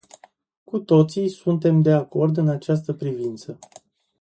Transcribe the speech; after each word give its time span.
Cu 0.63 0.79
toții 0.79 1.29
suntem 1.29 1.81
de 1.81 1.91
acord 1.91 2.37
în 2.37 2.47
această 2.49 2.93
privință. 2.93 3.59